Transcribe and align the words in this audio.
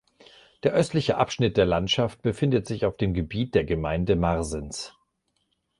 Der 0.63 0.73
östliche 0.73 1.17
Abschnitt 1.17 1.57
der 1.57 1.67
Landschaft 1.67 2.23
befindet 2.23 2.65
sich 2.65 2.87
auf 2.87 2.97
dem 2.97 3.13
Gebiet 3.13 3.53
der 3.53 3.65
Gemeinde 3.65 4.15
Marsens. 4.15 4.95